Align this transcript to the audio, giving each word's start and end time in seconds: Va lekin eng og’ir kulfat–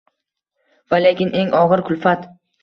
Va 0.93 0.99
lekin 1.01 1.35
eng 1.43 1.53
og’ir 1.61 1.85
kulfat– 1.91 2.27